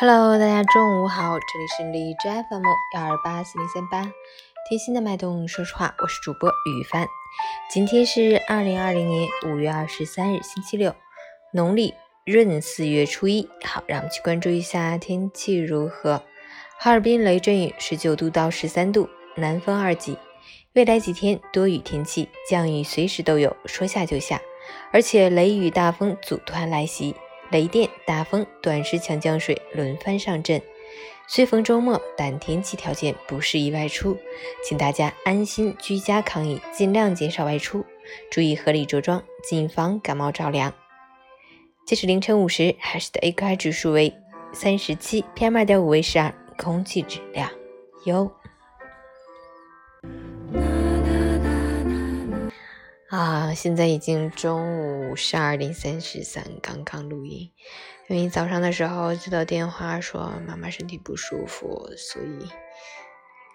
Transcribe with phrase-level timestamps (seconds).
[0.00, 2.62] Hello，大家中午好，这里是荔枝 FM
[2.94, 4.10] 幺二八四零三八，
[4.66, 7.06] 贴心的脉动说实话，我是主播雨帆。
[7.70, 10.94] 今天是二零二零年五月二十三日，星期六，
[11.52, 11.92] 农历
[12.24, 13.46] 闰四月初一。
[13.62, 16.22] 好，让我们去关注一下天气如何。
[16.78, 20.16] 哈尔滨雷阵雨，十九度到十三度，南风二级。
[20.72, 24.40] 未来几天多雨天气，降雨随时都有，说下就下，
[24.94, 27.14] 而且雷雨大风组团来袭。
[27.50, 30.60] 雷电、大风、短时强降水轮番上阵。
[31.26, 34.18] 虽逢周末，但天气条件不适宜外出，
[34.64, 37.84] 请大家安心居家抗疫，尽量减少外出，
[38.30, 40.72] 注意合理着装，谨防感冒着凉。
[41.86, 44.12] 截止凌晨五时，海市的 AQI 指数为
[44.52, 47.48] 三十七，PM 二点五为十二，空气质量
[48.04, 48.39] 优。
[53.10, 57.50] 啊，现在已经中午十二点三十三，刚刚录音。
[58.06, 62.48] 因为早上的时候接到电话说妈妈身体不舒服，所以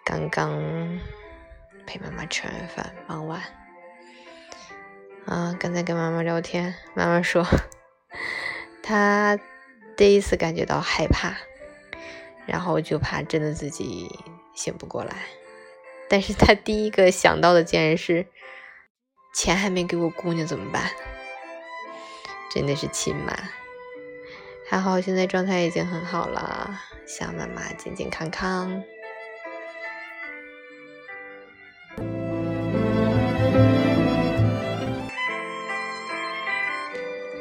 [0.03, 0.99] 刚刚
[1.87, 3.41] 陪妈妈吃完饭，忙完。
[5.25, 7.45] 啊，刚才跟妈妈聊天，妈妈说
[8.83, 9.39] 她
[9.95, 11.33] 第一次感觉到害怕，
[12.45, 14.19] 然后就怕真的自己
[14.53, 15.15] 醒不过来。
[16.09, 18.27] 但是她第一个想到的竟然是。
[19.35, 20.89] 钱还没给我姑娘怎么办？
[22.49, 23.37] 真的是亲妈，
[24.65, 28.81] 还好现在状态已经很好了，想妈妈健健康康。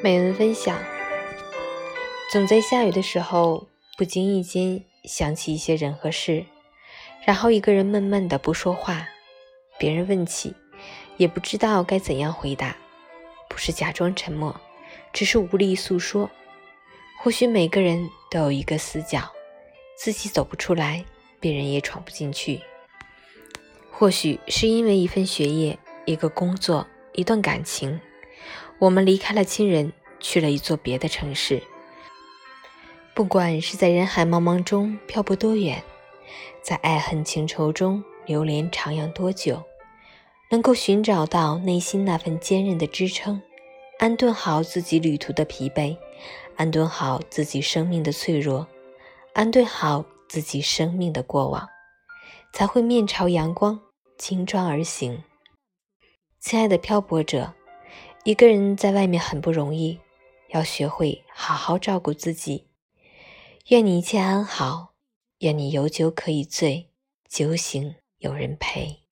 [0.03, 0.77] 美文分享：
[2.33, 6.45] 总在下雨的时候，不经意间想起一些人和事，
[7.25, 9.07] 然后一个人闷闷的不说话，
[9.79, 10.57] 别人问起。
[11.17, 12.77] 也不知道该怎样回答，
[13.49, 14.59] 不是假装沉默，
[15.13, 16.31] 只是无力诉说。
[17.21, 19.31] 或许每个人都有一个死角，
[19.97, 21.05] 自己走不出来，
[21.41, 22.61] 别人也闯不进去。
[23.91, 28.01] 或许是因为一份学业、一个工作、一段感情，
[28.79, 31.63] 我们离开了亲人，去了一座别的城市。
[33.15, 35.83] 不管是在人海茫茫中漂泊多远，
[36.61, 39.63] 在爱恨情仇中流连徜徉多久。
[40.51, 43.43] 能够寻找到内心那份坚韧的支撑，
[43.99, 45.97] 安顿好自己旅途的疲惫，
[46.57, 48.67] 安顿好自己生命的脆弱，
[49.33, 51.69] 安顿好自己生命的过往，
[52.53, 53.81] 才会面朝阳光，
[54.19, 55.25] 轻装而行。
[56.39, 57.55] 亲爱的漂泊者，
[58.25, 59.99] 一个人在外面很不容易，
[60.51, 62.67] 要学会好好照顾自己。
[63.69, 64.93] 愿你一切安好，
[65.39, 66.91] 愿你有酒可以醉，
[67.29, 69.04] 酒醒有人陪。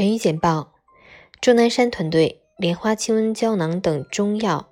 [0.00, 0.72] 陈宇简报：
[1.42, 4.70] 钟南山团队莲花清瘟胶囊等中药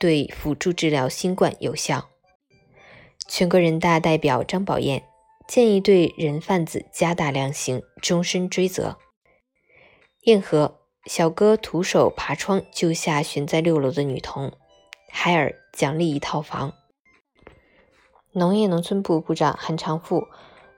[0.00, 2.08] 对辅助治疗新冠有效。
[3.28, 5.04] 全国人大代表张宝燕
[5.46, 8.98] 建议对人贩子加大量刑，终身追责。
[10.22, 14.50] 硬核小哥徒手爬窗救下悬在六楼的女童，
[15.08, 16.72] 海尔奖励一套房。
[18.32, 20.26] 农业农村部部长韩长赋：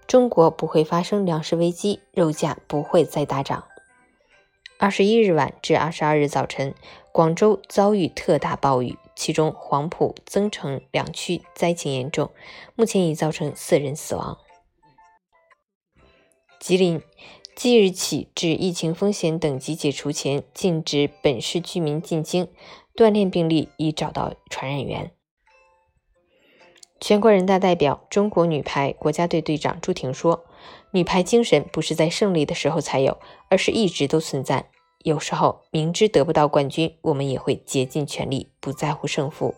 [0.07, 3.67] 中国不会发生粮食危机，肉价不会再大涨。
[4.79, 6.75] 二十一日晚至二十二日早晨，
[7.11, 12.31] 广州遭遇特大暴雨，其中黄埔、增城两区灾情严重，
[12.75, 14.37] 目前已造成四人死亡。
[16.61, 17.01] 吉林
[17.55, 22.49] 即日起至疫情风险等级解除前，禁止本市居民进京，
[22.95, 25.11] 锻炼病例已找到传染源。
[27.01, 30.46] 全国人大代表、中国女排国家队队长朱婷说。
[30.97, 33.19] 女排精神不是在胜利的时候才有，
[33.51, 34.71] 而是一直都存在。
[35.01, 39.55] 有时候明知得不到冠军，我们也会竭尽全力，不在乎胜负。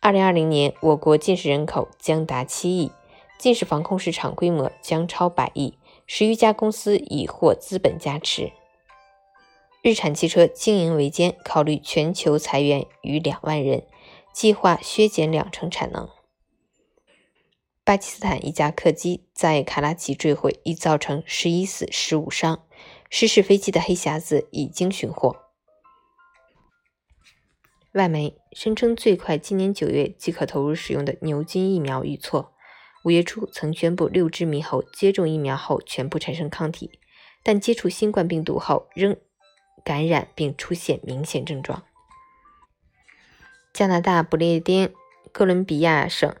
[0.00, 2.90] 二零二零年，我国近视人口将达七亿，
[3.38, 8.50] 近视防控市场规模将超百亿，十余家公司已获资本加持。
[9.82, 13.84] 日产汽车经营维艰，考虑全球裁员逾两万人，
[14.32, 16.08] 计划削减两成产能。
[17.86, 22.64] 巴基斯坦一架客机在卡拉奇坠毁，已造成十一死十五伤。
[23.10, 25.36] 失事飞机的黑匣子已经寻获。
[27.92, 32.52] 外媒声称，最快今年九月即可投入使用的牛津疫苗预错。
[33.04, 36.98] 五月初曾宣布，六只猕猴接种疫苗后全部产生抗体，
[37.44, 39.16] 但接触新冠病毒后仍
[39.84, 41.84] 感染并出现明显症状。
[43.72, 44.92] 加拿大不列颠
[45.30, 46.34] 哥伦比亚省。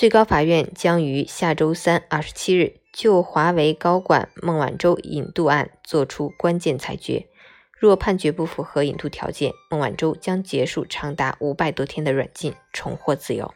[0.00, 7.26] 最高法院将于下周三二十七日就华为高管孟晚舟引渡案作出关键裁决。
[7.78, 13.52] 若判决不符合引渡条件，孟晚舟将结束长达五百多天的软禁，重获自由。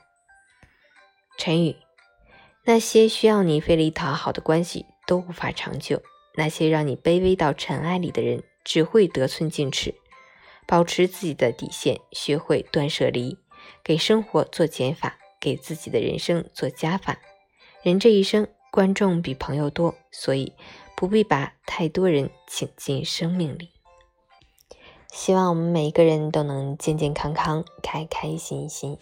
[1.38, 1.76] 陈宇：
[2.66, 6.02] 那些需要你费力讨好的关系都无法长久；
[6.34, 9.94] 那些让你卑微到尘埃里的人只会得寸进尺。
[10.66, 13.38] 保持自己的底线，学会断舍离，
[13.82, 17.18] 给生活做减法，给自己的人生做加法。
[17.82, 20.54] 人这一生，观众比朋友多，所以
[20.96, 23.68] 不必把太多人请进生命里。
[25.12, 28.96] 希望我们每一个人都能健健康康、开开心心。